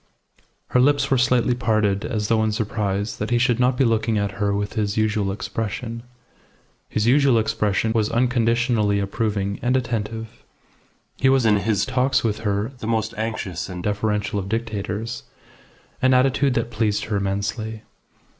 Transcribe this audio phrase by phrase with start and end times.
[0.69, 4.17] Her lips were slightly parted as though in surprise that he should not be looking
[4.17, 6.01] at her with his usual expression.
[6.89, 10.43] His usual expression was unconditionally approving and attentive.
[11.17, 15.21] He was in his talks with her the most anxious and deferential of dictators,
[16.01, 17.83] an attitude that pleased her immensely.